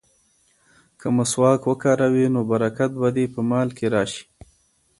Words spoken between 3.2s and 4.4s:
په مال کې راشي.